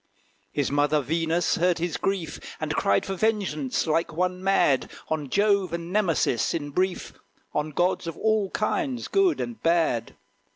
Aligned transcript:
His 0.51 0.71
mother, 0.71 0.99
Venus, 0.99 1.57
heard 1.57 1.77
his 1.77 1.95
grief, 1.97 2.39
And 2.59 2.73
cried 2.73 3.05
for 3.05 3.13
vengeance, 3.13 3.85
like 3.85 4.11
one 4.11 4.43
mad, 4.43 4.89
On 5.09 5.29
Jove 5.29 5.73
and 5.73 5.93
Nemesis, 5.93 6.55
in 6.55 6.71
brief, 6.71 7.13
On 7.53 7.69
gods 7.69 8.07
of 8.07 8.17
all 8.17 8.49
kinds, 8.49 9.07
good 9.07 9.39
and 9.39 9.61
bad. 9.61 10.15